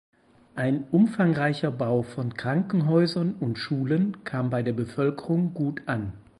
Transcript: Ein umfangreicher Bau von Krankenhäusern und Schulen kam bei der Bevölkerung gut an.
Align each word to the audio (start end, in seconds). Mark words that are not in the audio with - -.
Ein 0.55 0.85
umfangreicher 0.89 1.69
Bau 1.69 2.01
von 2.01 2.33
Krankenhäusern 2.33 3.35
und 3.35 3.59
Schulen 3.59 4.23
kam 4.23 4.49
bei 4.49 4.63
der 4.63 4.73
Bevölkerung 4.73 5.53
gut 5.53 5.83
an. 5.87 6.13